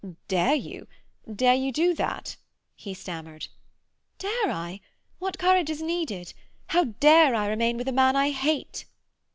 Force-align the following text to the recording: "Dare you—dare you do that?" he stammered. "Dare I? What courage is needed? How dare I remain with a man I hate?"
"Dare 0.27 0.55
you—dare 0.55 1.53
you 1.53 1.71
do 1.71 1.93
that?" 1.93 2.35
he 2.75 2.91
stammered. 2.95 3.49
"Dare 4.17 4.49
I? 4.49 4.81
What 5.19 5.37
courage 5.37 5.69
is 5.69 5.79
needed? 5.83 6.33
How 6.69 6.85
dare 6.85 7.35
I 7.35 7.45
remain 7.47 7.77
with 7.77 7.87
a 7.87 7.91
man 7.91 8.15
I 8.15 8.31
hate?" 8.31 8.85